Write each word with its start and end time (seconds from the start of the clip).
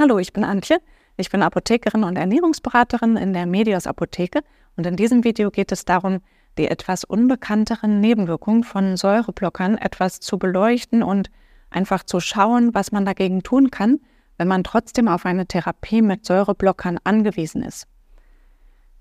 Hallo, 0.00 0.18
ich 0.18 0.32
bin 0.32 0.44
Antje. 0.44 0.80
Ich 1.18 1.28
bin 1.28 1.42
Apothekerin 1.42 2.04
und 2.04 2.16
Ernährungsberaterin 2.16 3.18
in 3.18 3.34
der 3.34 3.44
Medios 3.44 3.86
Apotheke 3.86 4.40
und 4.74 4.86
in 4.86 4.96
diesem 4.96 5.24
Video 5.24 5.50
geht 5.50 5.72
es 5.72 5.84
darum, 5.84 6.22
die 6.56 6.68
etwas 6.68 7.04
unbekannteren 7.04 8.00
Nebenwirkungen 8.00 8.64
von 8.64 8.96
Säureblockern 8.96 9.76
etwas 9.76 10.18
zu 10.18 10.38
beleuchten 10.38 11.02
und 11.02 11.30
einfach 11.68 12.02
zu 12.02 12.18
schauen, 12.18 12.72
was 12.72 12.92
man 12.92 13.04
dagegen 13.04 13.42
tun 13.42 13.70
kann, 13.70 14.00
wenn 14.38 14.48
man 14.48 14.64
trotzdem 14.64 15.06
auf 15.06 15.26
eine 15.26 15.44
Therapie 15.44 16.00
mit 16.00 16.24
Säureblockern 16.24 16.98
angewiesen 17.04 17.62
ist. 17.62 17.86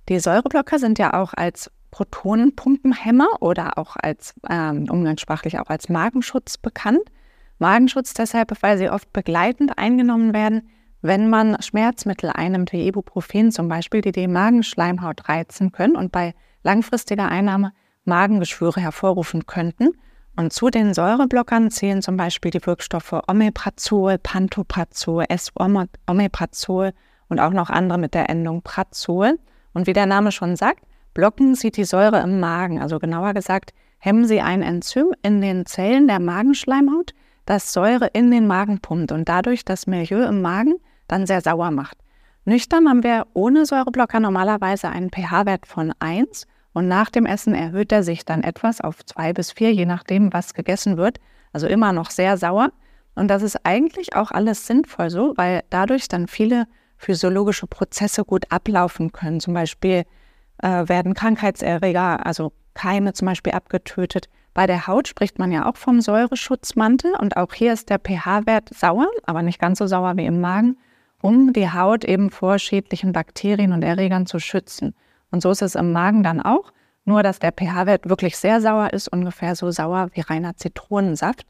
Die 0.10 0.20
Säureblocker 0.20 0.80
sind 0.80 1.00
ja 1.00 1.14
auch 1.14 1.34
als 1.34 1.72
Protonenpumpenhemmer 1.92 3.42
oder 3.42 3.78
auch 3.78 3.96
als 3.96 4.34
ähm, 4.50 4.90
umgangssprachlich 4.90 5.60
auch 5.60 5.70
als 5.70 5.88
Magenschutz 5.88 6.58
bekannt. 6.58 7.10
Magenschutz 7.58 8.14
deshalb, 8.14 8.52
weil 8.62 8.78
sie 8.78 8.90
oft 8.90 9.14
begleitend 9.14 9.78
eingenommen 9.78 10.34
werden, 10.34 10.70
wenn 11.02 11.30
man 11.30 11.62
Schmerzmittel 11.62 12.30
einnimmt, 12.34 12.74
wie 12.74 12.88
Ibuprofen 12.88 13.52
zum 13.52 13.68
Beispiel, 13.68 14.02
die 14.02 14.12
die 14.12 14.28
Magenschleimhaut 14.28 15.30
reizen 15.30 15.72
können 15.72 15.96
und 15.96 16.12
bei 16.12 16.34
langfristiger 16.64 17.30
Einnahme 17.30 17.72
Magengeschwüre 18.06 18.82
hervorrufen 18.82 19.46
könnten. 19.46 19.92
Und 20.36 20.54
zu 20.54 20.70
den 20.70 20.94
Säureblockern 20.94 21.72
zählen 21.72 22.02
zum 22.02 22.18
Beispiel 22.18 22.52
die 22.52 22.66
Wirkstoffe 22.66 23.22
Omeprazol, 23.28 24.18
Pantoprazol, 24.18 25.26
S-Omeprazol 25.28 26.94
und 27.28 27.40
auch 27.40 27.52
noch 27.52 27.70
andere 27.70 27.98
mit 27.98 28.14
der 28.14 28.30
Endung 28.30 28.62
Prazol. 28.62 29.38
Und 29.74 29.88
wie 29.88 29.94
der 29.94 30.06
Name 30.06 30.32
schon 30.32 30.56
sagt, 30.56 30.84
blocken 31.14 31.56
sie 31.56 31.72
die 31.72 31.84
Säure 31.84 32.22
im 32.22 32.40
Magen, 32.40 32.82
also 32.82 33.00
genauer 33.00 33.34
gesagt, 33.34 33.74
hemmen 34.00 34.26
sie 34.26 34.42
ein 34.42 34.62
Enzym 34.62 35.14
in 35.24 35.42
den 35.42 35.66
Zellen 35.66 36.08
der 36.08 36.20
Magenschleimhaut, 36.20 37.14
das 37.46 37.74
Säure 37.74 38.08
in 38.08 38.32
den 38.32 38.48
Magen 38.48 38.80
pumpt 38.80 39.12
und 39.12 39.28
dadurch 39.28 39.66
das 39.66 39.88
Milieu 39.88 40.24
im 40.26 40.42
Magen 40.42 40.76
dann 41.10 41.28
sehr 41.28 41.42
sauer 41.42 41.72
macht. 41.72 41.98
Nüchtern 42.46 42.88
haben 42.88 43.04
wir 43.04 43.28
ohne 43.34 43.66
Säureblocker 43.66 44.20
normalerweise 44.20 44.90
einen 44.90 45.12
pH-Wert 45.12 45.68
von 45.68 45.94
1 46.00 46.48
und 46.74 46.88
nach 46.88 47.10
dem 47.10 47.26
Essen 47.26 47.54
erhöht 47.54 47.92
er 47.92 48.04
sich 48.04 48.24
dann 48.26 48.44
etwas 48.44 48.80
auf 48.80 49.06
2 49.06 49.34
bis 49.34 49.52
4, 49.52 49.74
je 49.74 49.86
nachdem, 49.86 50.32
was 50.32 50.54
gegessen 50.54 50.98
wird. 50.98 51.20
Also 51.52 51.68
immer 51.68 51.92
noch 51.92 52.10
sehr 52.10 52.38
sauer. 52.38 52.72
Und 53.16 53.28
das 53.28 53.44
ist 53.44 53.66
eigentlich 53.66 54.16
auch 54.16 54.32
alles 54.32 54.66
sinnvoll 54.66 55.10
so, 55.10 55.34
weil 55.36 55.64
dadurch 55.70 56.08
dann 56.08 56.28
viele 56.28 56.66
physiologische 56.98 57.68
Prozesse 57.68 58.24
gut 58.24 58.46
ablaufen 58.50 59.12
können. 59.12 59.40
Zum 59.40 59.54
Beispiel 59.54 60.06
äh, 60.62 60.88
werden 60.88 61.14
Krankheitserreger, 61.14 62.26
also 62.26 62.54
Keime 62.76 63.14
zum 63.14 63.26
Beispiel 63.26 63.54
abgetötet. 63.54 64.30
Bei 64.54 64.68
der 64.68 64.88
Haut 64.88 65.08
spricht 65.08 65.40
man 65.40 65.52
ja 65.52 65.66
auch 65.70 65.78
vom 65.78 66.02
Säureschutzmantel 66.02 67.14
und 67.20 67.38
auch 67.38 67.54
hier 67.54 67.74
ist 67.74 67.90
der 67.90 68.00
pH-Wert 68.00 68.70
sauer, 68.74 69.08
aber 69.24 69.42
nicht 69.42 69.60
ganz 69.60 69.80
so 69.80 69.88
sauer 69.88 70.18
wie 70.18 70.26
im 70.26 70.42
Magen, 70.42 70.78
um 71.22 71.54
die 71.54 71.72
Haut 71.72 72.06
eben 72.06 72.30
vor 72.30 72.60
schädlichen 72.60 73.12
Bakterien 73.12 73.74
und 73.74 73.84
Erregern 73.84 74.26
zu 74.26 74.40
schützen. 74.40 74.96
Und 75.32 75.42
so 75.42 75.52
ist 75.52 75.62
es 75.62 75.76
im 75.76 75.92
Magen 75.92 76.24
dann 76.24 76.42
auch, 76.42 76.72
nur 77.06 77.24
dass 77.24 77.40
der 77.40 77.52
pH-Wert 77.52 78.10
wirklich 78.10 78.38
sehr 78.38 78.62
sauer 78.62 78.94
ist, 78.94 79.08
ungefähr 79.08 79.56
so 79.56 79.72
sauer 79.72 80.10
wie 80.14 80.22
reiner 80.22 80.56
Zitronensaft. 80.56 81.46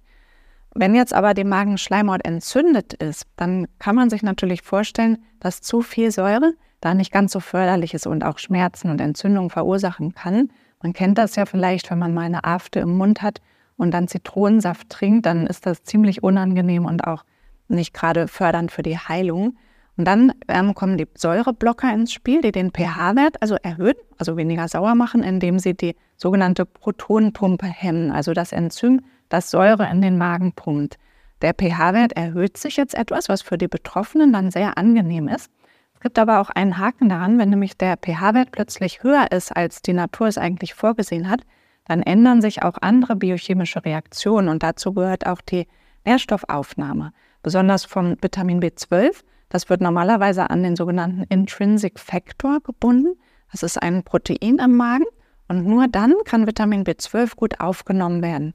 Wenn 0.75 0.95
jetzt 0.95 1.13
aber 1.13 1.33
die 1.33 1.43
Magenschleimhaut 1.43 2.25
entzündet 2.25 2.93
ist, 2.93 3.25
dann 3.35 3.67
kann 3.79 3.95
man 3.95 4.09
sich 4.09 4.21
natürlich 4.21 4.61
vorstellen, 4.61 5.17
dass 5.39 5.61
zu 5.61 5.81
viel 5.81 6.11
Säure 6.11 6.53
da 6.79 6.93
nicht 6.93 7.11
ganz 7.11 7.33
so 7.33 7.39
förderlich 7.39 7.93
ist 7.93 8.07
und 8.07 8.23
auch 8.23 8.37
Schmerzen 8.37 8.89
und 8.89 9.01
Entzündungen 9.01 9.49
verursachen 9.49 10.13
kann. 10.13 10.49
Man 10.81 10.93
kennt 10.93 11.17
das 11.17 11.35
ja 11.35 11.45
vielleicht, 11.45 11.91
wenn 11.91 11.99
man 11.99 12.13
mal 12.13 12.21
eine 12.21 12.45
Afte 12.45 12.79
im 12.79 12.97
Mund 12.97 13.21
hat 13.21 13.41
und 13.77 13.91
dann 13.91 14.07
Zitronensaft 14.07 14.89
trinkt, 14.89 15.25
dann 15.25 15.47
ist 15.47 15.65
das 15.65 15.83
ziemlich 15.83 16.23
unangenehm 16.23 16.85
und 16.85 17.05
auch 17.05 17.23
nicht 17.69 17.93
gerade 17.93 18.27
fördernd 18.27 18.71
für 18.71 18.83
die 18.83 18.97
Heilung. 18.97 19.57
Und 19.97 20.05
dann 20.05 20.31
ähm, 20.47 20.75
kommen 20.75 20.97
die 20.97 21.07
Säureblocker 21.13 21.93
ins 21.93 22.13
Spiel, 22.13 22.41
die 22.41 22.51
den 22.51 22.71
pH-Wert 22.71 23.41
also 23.41 23.55
erhöhen, 23.55 23.95
also 24.17 24.37
weniger 24.37 24.67
sauer 24.67 24.95
machen, 24.95 25.23
indem 25.23 25.59
sie 25.59 25.73
die 25.73 25.95
sogenannte 26.15 26.65
Protonenpumpe 26.65 27.65
hemmen, 27.65 28.11
also 28.11 28.33
das 28.33 28.51
Enzym, 28.51 29.01
das 29.27 29.51
Säure 29.51 29.89
in 29.89 30.01
den 30.01 30.17
Magen 30.17 30.53
pumpt. 30.53 30.97
Der 31.41 31.53
pH-Wert 31.53 32.13
erhöht 32.13 32.57
sich 32.57 32.77
jetzt 32.77 32.95
etwas, 32.95 33.29
was 33.29 33.41
für 33.41 33.57
die 33.57 33.67
Betroffenen 33.67 34.33
dann 34.33 34.51
sehr 34.51 34.77
angenehm 34.77 35.27
ist. 35.27 35.49
Es 35.93 35.99
gibt 36.01 36.17
aber 36.17 36.39
auch 36.39 36.49
einen 36.49 36.77
Haken 36.77 37.09
daran, 37.09 37.37
wenn 37.37 37.49
nämlich 37.49 37.77
der 37.77 37.97
pH-Wert 37.97 38.51
plötzlich 38.51 39.03
höher 39.03 39.31
ist, 39.31 39.55
als 39.55 39.81
die 39.81 39.91
Natur 39.93 40.27
es 40.27 40.37
eigentlich 40.37 40.73
vorgesehen 40.73 41.29
hat, 41.29 41.41
dann 41.85 42.03
ändern 42.03 42.41
sich 42.41 42.63
auch 42.63 42.77
andere 42.79 43.17
biochemische 43.17 43.83
Reaktionen 43.83 44.47
und 44.47 44.63
dazu 44.63 44.93
gehört 44.93 45.25
auch 45.25 45.41
die 45.41 45.67
Nährstoffaufnahme, 46.05 47.11
besonders 47.43 47.85
vom 47.85 48.15
Vitamin 48.21 48.61
B12. 48.61 49.23
Das 49.49 49.69
wird 49.69 49.81
normalerweise 49.81 50.49
an 50.49 50.63
den 50.63 50.75
sogenannten 50.75 51.23
Intrinsic 51.29 51.99
Factor 51.99 52.59
gebunden. 52.61 53.15
Das 53.51 53.63
ist 53.63 53.81
ein 53.81 54.03
Protein 54.03 54.59
im 54.59 54.77
Magen 54.77 55.05
und 55.47 55.65
nur 55.65 55.87
dann 55.87 56.13
kann 56.25 56.47
Vitamin 56.47 56.83
B12 56.83 57.35
gut 57.35 57.59
aufgenommen 57.59 58.21
werden. 58.21 58.53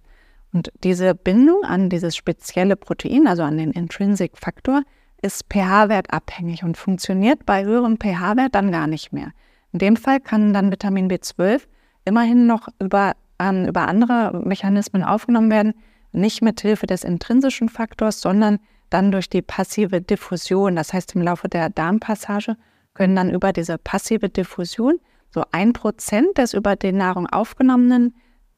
Und 0.52 0.70
diese 0.84 1.16
Bindung 1.16 1.64
an 1.64 1.90
dieses 1.90 2.14
spezielle 2.14 2.76
Protein, 2.76 3.26
also 3.26 3.42
an 3.42 3.58
den 3.58 3.72
Intrinsic 3.72 4.38
Factor, 4.38 4.82
ist 5.20 5.46
pH-Wert 5.52 6.12
abhängig 6.12 6.62
und 6.62 6.76
funktioniert 6.76 7.44
bei 7.44 7.64
höherem 7.64 7.96
pH-Wert 7.98 8.54
dann 8.54 8.70
gar 8.70 8.86
nicht 8.86 9.12
mehr. 9.12 9.32
In 9.72 9.80
dem 9.80 9.96
Fall 9.96 10.20
kann 10.20 10.52
dann 10.52 10.70
Vitamin 10.70 11.10
B12 11.10 11.62
immerhin 12.04 12.46
noch 12.46 12.68
über, 12.78 13.14
ähm, 13.40 13.66
über 13.66 13.88
andere 13.88 14.40
Mechanismen 14.44 15.02
aufgenommen 15.02 15.50
werden, 15.50 15.74
nicht 16.12 16.42
mit 16.42 16.60
Hilfe 16.60 16.86
des 16.86 17.02
intrinsischen 17.02 17.68
Faktors, 17.68 18.20
sondern 18.20 18.60
dann 18.94 19.10
durch 19.10 19.28
die 19.28 19.42
passive 19.42 20.00
Diffusion. 20.00 20.76
Das 20.76 20.92
heißt, 20.92 21.16
im 21.16 21.22
Laufe 21.22 21.48
der 21.48 21.68
Darmpassage 21.68 22.56
können 22.94 23.16
dann 23.16 23.28
über 23.28 23.52
diese 23.52 23.76
passive 23.76 24.28
Diffusion 24.28 25.00
so 25.30 25.42
ein 25.50 25.72
Prozent 25.72 26.38
des 26.38 26.54
über 26.54 26.76
die 26.76 26.92
Nahrung 26.92 27.26
aufgenommenen 27.26 28.14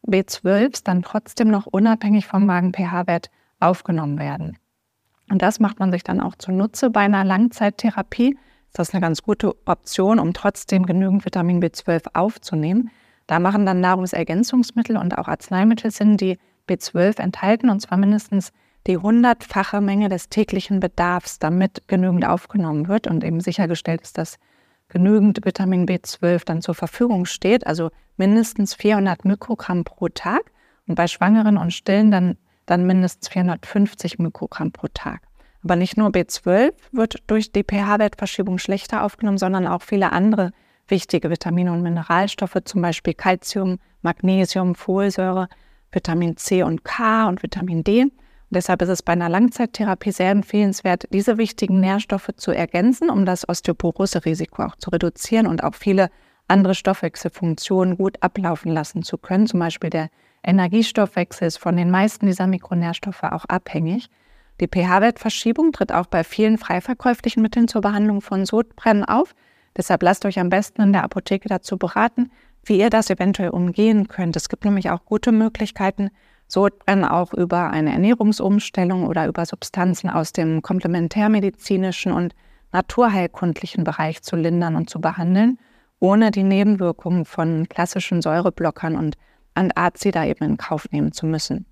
B12s 0.07 0.85
dann 0.85 1.03
trotzdem 1.03 1.49
noch 1.49 1.67
unabhängig 1.67 2.27
vom 2.27 2.45
Magen-pH-Wert 2.45 3.31
aufgenommen 3.61 4.19
werden. 4.19 4.59
Und 5.31 5.41
das 5.41 5.59
macht 5.59 5.81
man 5.81 5.91
sich 5.91 6.05
dann 6.05 6.21
auch 6.21 6.37
zunutze 6.37 6.91
bei 6.91 7.01
einer 7.01 7.25
Langzeittherapie. 7.25 8.37
Das 8.75 8.89
ist 8.89 8.95
eine 8.95 9.01
ganz 9.01 9.23
gute 9.23 9.55
Option, 9.67 10.19
um 10.19 10.35
trotzdem 10.35 10.85
genügend 10.85 11.25
Vitamin 11.25 11.63
B12 11.63 12.09
aufzunehmen. 12.13 12.91
Da 13.27 13.41
machen 13.41 13.65
dann 13.65 13.81
Nahrungsergänzungsmittel 13.81 14.99
und 14.99 15.17
auch 15.17 15.29
Arzneimittel 15.29 15.91
Sinn, 15.91 16.19
die 16.19 16.39
B12 16.69 17.21
enthalten, 17.21 17.71
und 17.71 17.81
zwar 17.81 17.97
mindestens 17.97 18.53
die 18.87 18.99
hundertfache 18.99 19.81
Menge 19.81 20.09
des 20.09 20.29
täglichen 20.29 20.81
Bedarfs, 20.81 21.39
damit 21.39 21.89
genügend 21.89 22.27
aufgenommen 22.27 22.89
wird 22.89 23.07
und 23.07 23.25
eben 23.25 23.41
sichergestellt 23.41 24.03
ist, 24.03 24.19
dass 24.19 24.39
genügend 24.89 25.45
Vitamin 25.45 25.87
B12 25.87 26.45
dann 26.45 26.63
zur 26.63 26.75
Verfügung 26.75 27.25
steht, 27.25 27.67
also 27.67 27.91
mindestens 28.17 28.75
400 28.75 29.25
Mikrogramm 29.25 29.85
pro 29.85 30.09
Tag 30.09 30.53
und 30.87 30.95
bei 30.95 31.09
Schwangeren 31.09 31.57
und 31.57 31.73
Stillen 31.73 32.11
dann 32.11 32.37
dann 32.67 32.87
mindestens 32.87 33.29
450 33.29 34.19
Mikrogramm 34.19 34.73
pro 34.73 34.89
Tag. 34.93 35.23
Aber 35.63 35.77
nicht 35.77 35.97
nur 35.97 36.11
B12 36.11 36.73
wird 36.93 37.23
durch 37.27 37.51
die 37.51 37.65
pH-Wertverschiebung 37.65 38.59
schlechter 38.59 39.03
aufgenommen, 39.03 39.39
sondern 39.39 39.67
auch 39.67 39.83
viele 39.83 40.13
andere 40.13 40.53
wichtige 40.89 41.31
Vitamine 41.31 41.73
und 41.73 41.83
Mineralstoffe, 41.83 42.59
zum 42.65 42.83
Beispiel 42.83 43.15
Calcium, 43.15 43.79
Magnesium, 44.03 44.75
Folsäure, 44.75 45.49
Vitamin 45.91 46.37
C 46.37 46.63
und 46.63 46.85
K 46.85 47.29
und 47.29 47.43
Vitamin 47.43 47.83
D. 47.83 48.07
Und 48.49 48.55
deshalb 48.55 48.81
ist 48.83 48.89
es 48.89 49.03
bei 49.03 49.13
einer 49.13 49.29
Langzeittherapie 49.29 50.13
sehr 50.13 50.31
empfehlenswert, 50.31 51.05
diese 51.13 51.37
wichtigen 51.37 51.81
Nährstoffe 51.81 52.31
zu 52.37 52.53
ergänzen, 52.53 53.11
um 53.11 53.27
das 53.27 53.49
Osteoporose-Risiko 53.49 54.63
auch 54.63 54.77
zu 54.77 54.91
reduzieren 54.91 55.47
und 55.49 55.65
auch 55.65 55.75
viele 55.75 56.11
andere 56.49 56.77
Stoffwechselfunktionen 56.77 57.97
gut 57.97 58.23
ablaufen 58.23 58.71
lassen 58.71 59.03
zu 59.03 59.19
können, 59.19 59.49
zum 59.49 59.59
Beispiel 59.59 59.91
der 59.91 60.11
Energiestoffwechsel 60.45 61.49
ist 61.49 61.57
von 61.57 61.77
den 61.77 61.91
meisten 61.91 62.27
dieser 62.27 62.47
Mikronährstoffe 62.47 63.25
auch 63.25 63.47
abhängig. 63.47 64.09
Die 64.61 64.69
pH-Wertverschiebung 64.69 65.73
tritt 65.73 65.93
auch 65.93 66.07
bei 66.07 66.23
vielen 66.23 66.57
frei 66.57 66.81
verkäuflichen 66.81 67.43
Mitteln 67.43 67.67
zur 67.67 67.81
Behandlung 67.81 68.21
von 68.21 68.47
Sodbrennen 68.47 69.05
auf. 69.05 69.35
Deshalb 69.77 70.03
lasst 70.03 70.25
euch 70.25 70.39
am 70.39 70.49
besten 70.49 70.83
in 70.83 70.93
der 70.93 71.03
Apotheke 71.03 71.49
dazu 71.49 71.77
beraten, 71.77 72.31
wie 72.65 72.79
ihr 72.79 72.91
das 72.91 73.11
eventuell 73.11 73.51
umgehen 73.51 74.09
könnt. 74.09 74.37
Es 74.37 74.49
gibt 74.49 74.65
nämlich 74.65 74.91
auch 74.91 75.05
gute 75.05 75.33
Möglichkeiten, 75.33 76.11
Sodbrennen 76.49 77.05
auch 77.05 77.33
über 77.33 77.71
eine 77.71 77.93
Ernährungsumstellung 77.93 79.07
oder 79.07 79.27
über 79.27 79.47
Substanzen 79.47 80.11
aus 80.11 80.33
dem 80.33 80.63
komplementärmedizinischen 80.63 82.13
und 82.13 82.35
naturheilkundlichen 82.73 83.85
Bereich 83.85 84.23
zu 84.23 84.37
lindern 84.37 84.77
und 84.77 84.91
zu 84.91 85.01
behandeln, 85.01 85.59
ohne 85.99 86.31
die 86.31 86.45
Nebenwirkungen 86.45 87.25
von 87.25 87.69
klassischen 87.69 88.23
Säureblockern 88.23 88.97
und 88.97 89.17
und 89.59 89.77
Arzt 89.77 90.03
sie 90.03 90.11
da 90.11 90.25
eben 90.25 90.45
in 90.45 90.57
Kauf 90.57 90.91
nehmen 90.91 91.13
zu 91.13 91.27
müssen. 91.27 91.67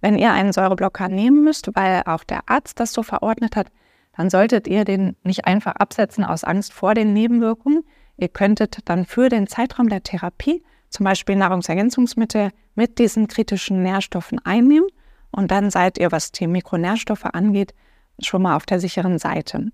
Wenn 0.00 0.18
ihr 0.18 0.32
einen 0.32 0.52
Säureblocker 0.52 1.08
nehmen 1.08 1.44
müsst, 1.44 1.70
weil 1.74 2.02
auch 2.04 2.24
der 2.24 2.48
Arzt 2.48 2.80
das 2.80 2.92
so 2.92 3.02
verordnet 3.02 3.56
hat, 3.56 3.68
dann 4.16 4.30
solltet 4.30 4.68
ihr 4.68 4.84
den 4.84 5.16
nicht 5.22 5.46
einfach 5.46 5.76
absetzen 5.76 6.24
aus 6.24 6.44
Angst 6.44 6.72
vor 6.72 6.94
den 6.94 7.12
Nebenwirkungen. 7.12 7.84
Ihr 8.16 8.28
könntet 8.28 8.88
dann 8.88 9.06
für 9.06 9.28
den 9.28 9.46
Zeitraum 9.46 9.88
der 9.88 10.02
Therapie 10.02 10.62
zum 10.90 11.04
Beispiel 11.04 11.36
Nahrungsergänzungsmittel 11.36 12.50
mit 12.74 12.98
diesen 12.98 13.28
kritischen 13.28 13.82
Nährstoffen 13.82 14.38
einnehmen 14.44 14.88
und 15.30 15.50
dann 15.50 15.70
seid 15.70 15.98
ihr, 15.98 16.12
was 16.12 16.32
die 16.32 16.46
Mikronährstoffe 16.46 17.24
angeht, 17.24 17.74
schon 18.20 18.42
mal 18.42 18.56
auf 18.56 18.66
der 18.66 18.78
sicheren 18.78 19.18
Seite. 19.18 19.72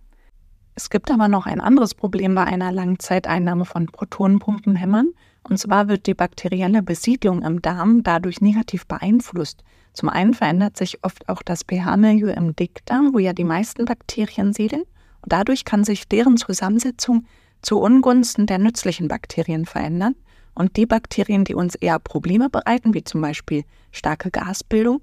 Es 0.75 0.89
gibt 0.89 1.11
aber 1.11 1.29
noch 1.29 1.45
ein 1.45 1.61
anderes 1.61 1.95
Problem 1.95 2.35
bei 2.35 2.45
einer 2.45 2.73
Langzeiteinnahme 2.73 3.67
von 3.67 3.87
Protonenpumpenhämmern. 3.87 5.11
Und 5.43 5.59
zwar 5.59 5.89
wird 5.89 6.07
die 6.07 6.15
bakterielle 6.15 6.83
Besiedlung 6.83 7.43
im 7.43 7.61
Darm 7.61 8.03
dadurch 8.03 8.41
negativ 8.41 8.87
beeinflusst. 8.87 9.63
Zum 9.93 10.09
einen 10.09 10.33
verändert 10.33 10.79
sich 10.79 11.05
oft 11.05 11.29
auch 11.29 11.43
das 11.43 11.65
pH-Milieu 11.65 12.31
im 12.31 12.57
Dickdarm, 12.57 13.13
wo 13.13 13.19
ja 13.19 13.35
die 13.35 13.45
meisten 13.45 13.85
Bakterien 13.85 14.55
siedeln. 14.55 14.85
Und 15.23 15.33
dadurch 15.33 15.67
kann 15.67 15.85
sich 15.85 16.09
deren 16.09 16.39
Zusammensetzung 16.39 17.27
zu 17.61 17.79
Ungunsten 17.79 18.47
der 18.47 18.59
nützlichen 18.59 19.09
Bakterien 19.09 19.67
verändern. 19.67 20.15
Und 20.61 20.77
die 20.77 20.85
Bakterien, 20.85 21.45
die 21.45 21.55
uns 21.55 21.75
eher 21.75 21.99
Probleme 21.99 22.51
bereiten, 22.51 22.93
wie 22.93 23.03
zum 23.03 23.23
Beispiel 23.23 23.65
starke 23.93 24.31
Gasbildung, 24.31 25.01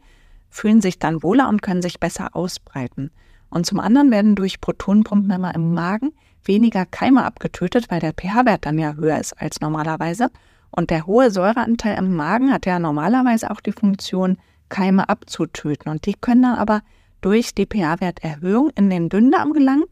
fühlen 0.52 0.82
sich 0.82 1.00
dann 1.00 1.24
wohler 1.24 1.50
und 1.50 1.64
können 1.64 1.82
sich 1.82 2.00
besser 2.00 2.36
ausbreiten. 2.36 3.10
Und 3.50 3.66
zum 3.66 3.80
anderen 3.80 4.12
werden 4.12 4.36
durch 4.36 4.62
Protonenpumpenhemmer 4.62 5.56
im 5.56 5.74
Magen 5.74 6.12
weniger 6.44 6.86
Keime 6.86 7.26
abgetötet, 7.26 7.90
weil 7.90 8.00
der 8.00 8.14
pH-Wert 8.14 8.68
dann 8.68 8.78
ja 8.78 8.94
höher 8.94 9.18
ist 9.18 9.34
als 9.42 9.60
normalerweise. 9.60 10.30
Und 10.70 10.92
der 10.92 11.08
hohe 11.08 11.32
Säureanteil 11.32 11.98
im 11.98 12.16
Magen 12.16 12.54
hat 12.54 12.68
ja 12.68 12.78
normalerweise 12.78 13.50
auch 13.50 13.60
die 13.60 13.72
Funktion, 13.72 14.38
Keime 14.70 15.10
abzutöten. 15.10 15.92
Und 15.92 16.06
die 16.06 16.14
können 16.14 16.44
dann 16.44 16.60
aber 16.60 16.82
durch 17.22 17.56
die 17.56 17.66
pH-Werterhöhung 17.66 18.70
in 18.76 18.92
den 18.92 19.10
Dünndarm 19.10 19.54
gelangen, 19.54 19.86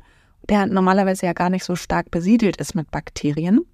der 0.47 0.67
normalerweise 0.67 1.25
ja 1.25 1.33
gar 1.33 1.49
nicht 1.49 1.63
so 1.63 1.75
stark 1.75 2.11
besiedelt 2.11 2.57
ist 2.57 2.75
mit 2.75 2.91
Bakterien. 2.91 3.65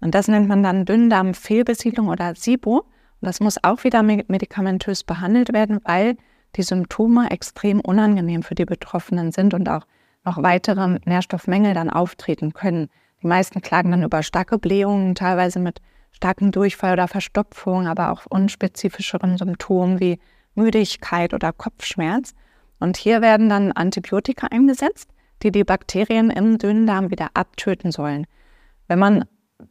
Und 0.00 0.14
das 0.14 0.28
nennt 0.28 0.48
man 0.48 0.62
dann 0.62 0.84
Dünndarmfehlbesiedlung 0.84 2.08
oder 2.08 2.34
SIBO. 2.34 2.78
Und 2.78 3.26
das 3.26 3.40
muss 3.40 3.62
auch 3.62 3.84
wieder 3.84 4.02
medikamentös 4.02 5.04
behandelt 5.04 5.52
werden, 5.52 5.80
weil 5.84 6.16
die 6.56 6.62
Symptome 6.62 7.30
extrem 7.30 7.80
unangenehm 7.80 8.42
für 8.42 8.54
die 8.54 8.64
Betroffenen 8.64 9.32
sind 9.32 9.54
und 9.54 9.68
auch 9.68 9.86
noch 10.24 10.42
weitere 10.42 10.98
Nährstoffmängel 11.04 11.74
dann 11.74 11.90
auftreten 11.90 12.52
können. 12.52 12.88
Die 13.22 13.26
meisten 13.26 13.60
klagen 13.60 13.90
dann 13.90 14.02
über 14.02 14.22
starke 14.22 14.58
Blähungen, 14.58 15.14
teilweise 15.14 15.60
mit 15.60 15.80
starkem 16.12 16.50
Durchfall 16.50 16.94
oder 16.94 17.08
Verstopfung, 17.08 17.86
aber 17.86 18.10
auch 18.10 18.26
unspezifischeren 18.28 19.38
Symptomen 19.38 20.00
wie 20.00 20.18
Müdigkeit 20.54 21.34
oder 21.34 21.52
Kopfschmerz. 21.52 22.34
Und 22.78 22.96
hier 22.96 23.20
werden 23.20 23.48
dann 23.48 23.72
Antibiotika 23.72 24.48
eingesetzt, 24.48 25.10
die 25.42 25.52
die 25.52 25.64
Bakterien 25.64 26.30
im 26.30 26.58
Dünndarm 26.58 27.10
wieder 27.10 27.28
abtöten 27.34 27.92
sollen. 27.92 28.26
Wenn 28.88 28.98
man 28.98 29.24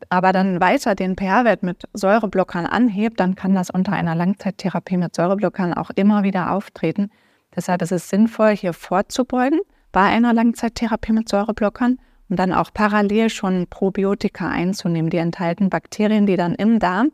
aber 0.09 0.31
dann 0.31 0.61
weiter 0.61 0.95
den 0.95 1.15
pH-Wert 1.15 1.63
mit 1.63 1.83
Säureblockern 1.93 2.65
anhebt, 2.65 3.19
dann 3.19 3.35
kann 3.35 3.55
das 3.55 3.69
unter 3.69 3.93
einer 3.93 4.15
Langzeittherapie 4.15 4.97
mit 4.97 5.15
Säureblockern 5.15 5.73
auch 5.73 5.89
immer 5.91 6.23
wieder 6.23 6.51
auftreten. 6.51 7.09
Deshalb 7.55 7.81
ist 7.81 7.91
es 7.91 8.09
sinnvoll, 8.09 8.55
hier 8.55 8.73
vorzubeugen 8.73 9.59
bei 9.91 10.03
einer 10.03 10.33
Langzeittherapie 10.33 11.13
mit 11.13 11.29
Säureblockern 11.29 11.97
und 12.29 12.37
dann 12.37 12.53
auch 12.53 12.71
parallel 12.73 13.29
schon 13.29 13.67
Probiotika 13.67 14.47
einzunehmen. 14.49 15.09
Die 15.09 15.17
enthalten 15.17 15.69
Bakterien, 15.69 16.25
die 16.25 16.37
dann 16.37 16.55
im 16.55 16.79
Darm 16.79 17.11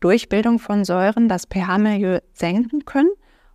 durch 0.00 0.28
Bildung 0.28 0.58
von 0.58 0.84
Säuren 0.84 1.28
das 1.28 1.46
pH-Milieu 1.46 2.20
senken 2.32 2.84
können. 2.84 3.10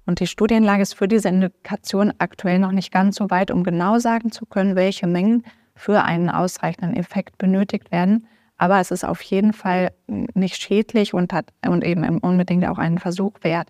Und 0.05 0.19
die 0.19 0.27
Studienlage 0.27 0.81
ist 0.81 0.95
für 0.95 1.07
diese 1.07 1.29
Indikation 1.29 2.13
aktuell 2.17 2.59
noch 2.59 2.71
nicht 2.71 2.91
ganz 2.91 3.15
so 3.15 3.29
weit, 3.29 3.51
um 3.51 3.63
genau 3.63 3.99
sagen 3.99 4.31
zu 4.31 4.45
können, 4.45 4.75
welche 4.75 5.07
Mengen 5.07 5.43
für 5.75 6.03
einen 6.03 6.29
ausreichenden 6.29 6.95
Effekt 6.95 7.37
benötigt 7.37 7.91
werden. 7.91 8.27
Aber 8.63 8.79
es 8.79 8.91
ist 8.91 9.03
auf 9.03 9.21
jeden 9.23 9.51
Fall 9.51 9.91
nicht 10.07 10.55
schädlich 10.55 11.13
und 11.13 11.33
hat 11.33 11.47
und 11.67 11.83
eben 11.83 12.19
unbedingt 12.19 12.65
auch 12.65 12.77
einen 12.77 12.97
Versuch 12.97 13.33
wert. 13.41 13.67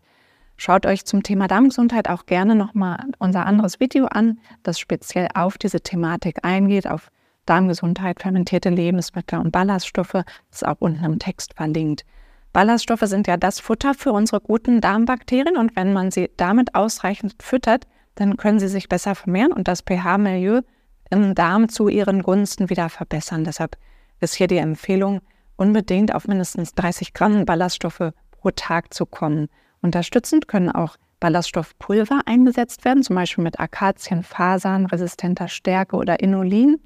Schaut 0.55 0.85
euch 0.85 1.03
zum 1.03 1.23
Thema 1.23 1.47
Darmgesundheit 1.47 2.07
auch 2.07 2.27
gerne 2.27 2.53
nochmal 2.53 3.03
unser 3.17 3.47
anderes 3.47 3.79
Video 3.79 4.05
an, 4.05 4.37
das 4.61 4.79
speziell 4.79 5.29
auf 5.33 5.57
diese 5.57 5.81
Thematik 5.81 6.45
eingeht, 6.45 6.87
auf 6.87 7.09
Darmgesundheit, 7.47 8.21
fermentierte 8.21 8.69
Lebensmittel 8.69 9.39
und 9.39 9.51
Ballaststoffe. 9.51 10.11
Das 10.11 10.25
ist 10.51 10.67
auch 10.67 10.77
unten 10.77 11.03
im 11.03 11.17
Text 11.17 11.55
verlinkt. 11.55 12.05
Ballaststoffe 12.51 13.05
sind 13.05 13.25
ja 13.25 13.35
das 13.35 13.59
Futter 13.59 13.95
für 13.95 14.11
unsere 14.11 14.41
guten 14.41 14.79
Darmbakterien 14.79 15.57
und 15.57 15.75
wenn 15.75 15.93
man 15.93 16.11
sie 16.11 16.29
damit 16.37 16.75
ausreichend 16.75 17.33
füttert, 17.41 17.87
dann 18.13 18.37
können 18.37 18.59
sie 18.59 18.67
sich 18.67 18.89
besser 18.89 19.15
vermehren 19.15 19.53
und 19.53 19.67
das 19.67 19.81
pH-Milieu 19.81 20.61
im 21.09 21.33
Darm 21.33 21.67
zu 21.67 21.87
ihren 21.87 22.21
Gunsten 22.21 22.69
wieder 22.69 22.89
verbessern. 22.89 23.43
Deshalb 23.43 23.75
ist 24.23 24.35
hier 24.35 24.47
die 24.47 24.57
Empfehlung, 24.57 25.21
unbedingt 25.55 26.15
auf 26.15 26.27
mindestens 26.27 26.73
30 26.73 27.13
Gramm 27.13 27.45
Ballaststoffe 27.45 28.11
pro 28.31 28.49
Tag 28.51 28.93
zu 28.93 29.05
kommen. 29.05 29.49
Unterstützend 29.81 30.47
können 30.47 30.71
auch 30.71 30.97
Ballaststoffpulver 31.19 32.21
eingesetzt 32.25 32.83
werden, 32.85 33.03
zum 33.03 33.15
Beispiel 33.15 33.43
mit 33.43 33.59
Akazienfasern, 33.59 34.87
resistenter 34.87 35.47
Stärke 35.47 35.95
oder 35.95 36.19
Inulin. 36.19 36.81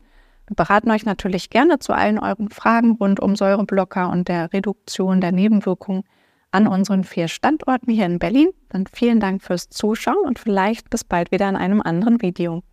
Wir 0.47 0.55
beraten 0.55 0.91
euch 0.91 1.05
natürlich 1.05 1.49
gerne 1.49 1.79
zu 1.79 1.93
allen 1.93 2.19
euren 2.19 2.49
Fragen 2.49 2.91
rund 2.91 3.19
um 3.19 3.35
Säureblocker 3.35 4.09
und 4.09 4.27
der 4.27 4.53
Reduktion 4.53 5.21
der 5.21 5.31
Nebenwirkungen 5.31 6.03
an 6.51 6.67
unseren 6.67 7.03
vier 7.03 7.27
Standorten 7.27 7.91
hier 7.91 8.05
in 8.05 8.19
Berlin. 8.19 8.49
Dann 8.69 8.85
vielen 8.91 9.19
Dank 9.19 9.41
fürs 9.41 9.69
Zuschauen 9.69 10.25
und 10.25 10.39
vielleicht 10.39 10.89
bis 10.89 11.03
bald 11.03 11.31
wieder 11.31 11.49
in 11.49 11.55
einem 11.55 11.81
anderen 11.81 12.21
Video. 12.21 12.63